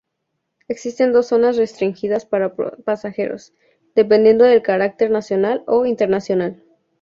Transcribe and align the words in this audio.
Existen 0.67 1.13
dos 1.13 1.27
zonas 1.27 1.57
restringidas 1.57 2.25
para 2.25 2.55
pasajeros, 2.55 3.53
dependiendo 3.93 4.45
del 4.45 4.63
carácter 4.63 5.11
nacional 5.11 5.63
o 5.67 5.85
internacional. 5.85 6.63